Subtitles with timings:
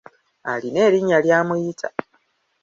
[0.51, 1.87] Alina erinnya ly’amuyita.